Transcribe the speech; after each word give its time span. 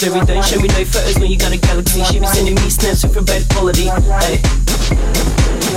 raspberry, 0.00 0.26
don't 0.26 0.44
show 0.44 0.60
me 0.60 0.68
no 0.68 0.84
photos 0.84 1.18
when 1.18 1.30
you 1.30 1.38
got 1.38 1.52
a 1.52 1.58
galaxy. 1.58 2.02
She 2.04 2.20
be 2.20 2.26
sending 2.26 2.54
me 2.54 2.70
snaps 2.70 3.04
with 3.04 3.26
bad 3.26 3.46
quality. 3.50 3.84
Hey. 3.84 4.40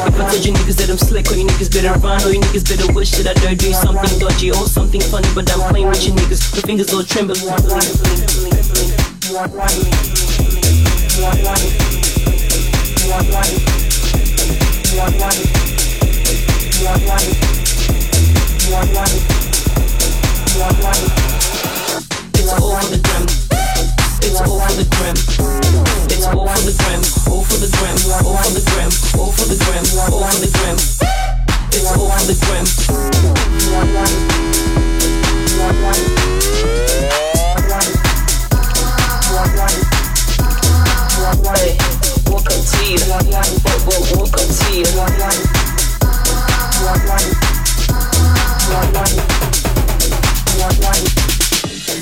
If 0.05 0.19
I 0.19 0.29
told 0.29 0.45
you 0.45 0.53
niggas 0.53 0.77
that 0.77 0.89
I'm 0.89 0.97
slick, 0.97 1.29
or 1.31 1.35
you 1.35 1.45
niggas 1.45 1.71
better 1.71 1.97
run, 1.99 2.21
or 2.23 2.31
you 2.31 2.39
niggas 2.39 2.63
better 2.67 2.91
wish 2.93 3.11
that 3.11 3.27
I 3.27 3.33
don't 3.33 3.59
do 3.59 3.73
something 3.73 4.19
dodgy 4.19 4.51
or 4.51 4.65
something 4.67 5.01
funny, 5.01 5.27
but 5.35 5.51
I'm 5.51 5.59
playing 5.71 5.87
with 5.87 6.05
you 6.05 6.13
niggas. 6.13 6.53
My 6.55 6.61
fingers 6.61 6.93
all 6.93 7.03
trembling. 7.03 7.41
It's 22.35 22.51
all 22.51 22.77
for 22.77 22.89
the 22.89 22.99
gram. 23.03 23.42
It's 24.23 24.39
all 24.39 24.59
for 24.59 24.71
the 24.79 24.87
gram. 24.95 25.15
It's 26.07 26.23
all 26.25 26.47
for 26.47 26.63
the 26.63 26.71
gram. 26.79 27.03
All 27.27 27.43
for 27.43 27.59
the 27.59 27.67
gram. 27.75 27.95
All 28.23 28.39
for 28.39 28.55
the 28.55 28.63
gram. 28.71 28.87
All 29.19 29.31
for 29.35 29.47
the 29.51 29.59
gram. 29.59 29.83
All 29.99 30.23
for 30.23 30.39
the 30.39 30.47
gram. 30.47 30.77
It's 31.67 31.91
all 31.91 32.07
for 32.07 32.23
the 32.23 32.35
gram. 32.47 32.65
Hey, 41.53 41.75
welcome 42.31 42.63
to 42.63 42.79
you. 42.87 43.03
Well, 43.07 43.27
well, 43.85 44.03
welcome 44.15 44.49
to 44.49 44.67
you. 51.27 51.32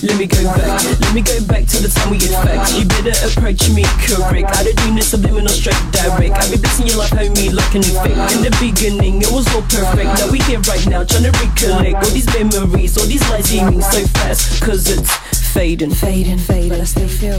Let 0.01 0.17
me 0.17 0.25
go 0.25 0.41
back, 0.57 0.81
let 0.81 1.13
me 1.13 1.21
go 1.21 1.37
back 1.45 1.69
to 1.69 1.77
the 1.77 1.85
time 1.85 2.09
we 2.09 2.17
get 2.17 2.33
facts. 2.41 2.73
You 2.73 2.89
better 2.89 3.13
approach 3.21 3.69
me 3.69 3.85
correct. 4.01 4.49
I 4.57 4.65
don't 4.65 4.73
do 4.81 4.95
this 4.97 5.13
subliminal 5.13 5.53
straight 5.53 5.77
direct. 5.93 6.41
I've 6.41 6.49
been 6.49 6.57
blessing 6.57 6.87
your 6.89 6.97
life, 6.97 7.13
homie, 7.13 7.53
like 7.53 7.69
an 7.77 7.85
effect. 7.85 8.17
In 8.33 8.41
the 8.41 8.49
beginning, 8.57 9.21
it 9.21 9.29
was 9.29 9.45
all 9.53 9.61
perfect. 9.69 10.09
Now 10.17 10.25
we 10.33 10.41
here 10.49 10.57
right 10.65 10.81
now, 10.89 11.05
trying 11.05 11.29
to 11.29 11.33
recollect 11.37 12.01
all 12.01 12.13
these 12.17 12.25
memories, 12.33 12.97
all 12.97 13.05
these 13.05 13.21
lies 13.29 13.45
seeming 13.45 13.81
so 13.81 14.01
fast. 14.17 14.57
Cause 14.65 14.89
it's 14.89 15.13
fading, 15.53 15.93
fading, 15.93 16.41
fading. 16.41 16.73
But 16.73 16.81
I 16.81 16.89
still 16.89 17.07
feel, 17.07 17.37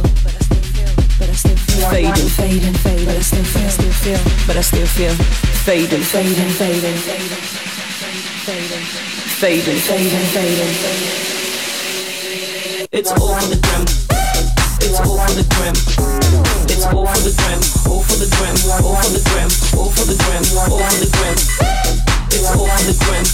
but 1.18 1.26
I 1.26 1.34
still 1.34 1.58
feel. 1.58 1.90
Fading, 1.90 2.30
fading, 2.30 2.78
fading. 2.78 3.06
But 3.10 3.16
I 3.18 3.26
still 3.26 3.42
feel, 3.42 3.70
still 3.74 3.96
feel. 4.06 4.22
But 4.46 4.54
I 4.54 4.62
still 4.62 4.86
feel. 4.86 5.14
Fading, 5.66 6.06
fading, 6.06 6.52
fading, 6.62 6.98
fading. 7.10 7.42
Fading, 9.42 9.82
fading, 9.82 10.26
fading, 10.30 10.74
fading. 10.78 11.31
It's 12.94 13.08
all 13.08 13.16
for 13.16 13.48
the 13.48 13.56
gram. 13.56 13.88
It's 14.84 15.00
all 15.00 15.16
for 15.16 15.32
the 15.32 15.48
gram. 15.56 15.72
It's 16.68 16.84
all 16.84 17.08
for 17.08 17.24
the 17.24 17.32
gram. 17.40 17.56
All 17.88 18.04
for 18.04 18.20
the 18.20 18.28
gram. 18.36 18.52
All 18.68 18.92
for 18.92 19.08
the 19.08 19.16
gram. 19.32 19.48
All 19.80 19.88
for 19.88 20.04
the 20.04 20.12
gram. 20.20 20.44
All 20.60 20.76
for 20.76 21.00
the 21.00 21.08
gram. 21.08 21.32
It's 22.28 22.52
all 22.52 22.68
for 22.68 22.84
the 22.84 22.92
gram. 23.00 23.24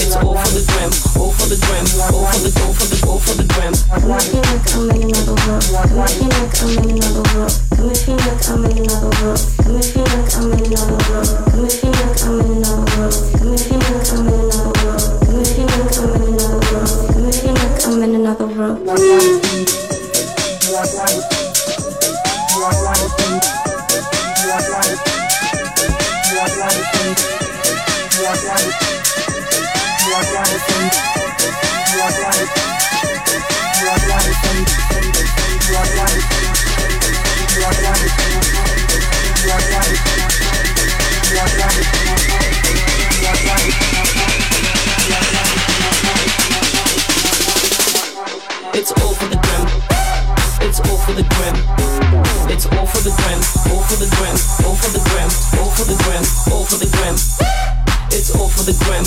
It's 0.00 0.16
all 0.16 0.32
for 0.32 0.48
the 0.56 0.64
gram. 0.72 0.88
All 1.20 1.36
for 1.36 1.52
the 1.52 1.60
gram. 1.60 1.84
All 2.16 2.24
for 2.32 2.40
the 2.40 2.48
all 2.64 2.72
for 2.72 2.88
the 2.88 2.96
all 3.04 3.20
for 3.20 3.36
the 3.36 3.44
gram. 3.52 3.76
Come 3.92 4.08
and 4.08 4.24
feel 4.24 4.40
like 4.40 4.64
I'm 4.72 4.88
in 4.88 5.04
another 5.04 5.36
world. 5.36 5.68
Come 5.68 6.00
and 6.00 6.16
feel 6.16 6.32
like 6.32 6.56
I'm 6.56 6.72
in 6.80 6.96
another 6.96 7.28
world. 7.28 7.52
Come 7.76 7.92
and 7.92 8.00
feel 8.00 8.16
like 8.24 8.40
I'm 8.48 8.64
in 8.64 8.88
another 8.88 9.12
world. 9.20 9.36
Come 9.60 9.76
and 9.76 9.84
feel 9.84 10.08
like 10.08 10.32
I'm 10.32 10.48
in 10.48 10.64
another 10.64 10.96
world. 11.12 11.28
Come 11.44 11.60
and 11.60 11.76
feel 11.76 11.92
like 11.92 12.24
I'm 12.24 12.40
in 12.40 12.56
another 12.56 12.88
world. 14.32 15.12
Come 15.20 15.36
and 15.36 15.44
feel 15.44 15.68
like 15.68 15.92
I'm 15.92 16.08
in 16.08 16.24
another 16.24 16.64
world. 16.72 16.96
Come 17.12 17.28
feel 17.28 17.51
like 17.51 17.51
I'm 17.84 18.02
in 18.02 18.14
another 18.14 18.46
world. 18.46 18.80
It's 18.84 19.72
for 51.12 51.22
the 51.22 51.28
gram. 51.34 51.54
It's 52.48 52.66
all 52.66 52.86
for 52.86 53.02
the 53.02 53.10
gram. 53.10 53.40
All 53.70 53.82
for 53.82 53.96
the 53.96 54.08
gram. 54.16 54.36
All 54.64 54.76
for 54.76 54.90
the 54.90 55.02
gram. 55.10 55.28
All 55.60 55.70
for 55.70 55.84
the 55.84 55.96
gram. 56.04 56.24
All 56.52 56.64
for 56.64 56.78
the 56.78 56.88
gram. 56.96 57.14
It's 58.10 58.34
all 58.34 58.48
for 58.48 58.62
the 58.62 58.72
gram. 58.84 59.04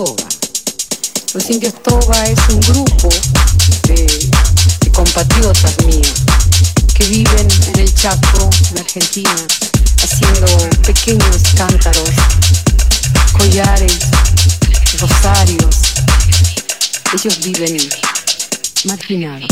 Los 0.00 1.50
indios 1.50 1.74
Toba 1.82 2.24
es 2.24 2.38
un 2.48 2.60
grupo 2.60 3.10
de, 3.84 4.30
de 4.80 4.90
compatriotas 4.92 5.76
míos 5.84 6.14
que 6.94 7.04
viven 7.04 7.46
en 7.66 7.80
el 7.80 7.94
Chaco, 7.94 8.48
en 8.70 8.78
Argentina, 8.78 9.36
haciendo 10.02 10.70
pequeños 10.86 11.42
cántaros, 11.54 12.10
collares, 13.32 13.98
rosarios. 14.98 15.76
Ellos 17.12 17.38
viven 17.40 17.90
marginados. 18.84 19.50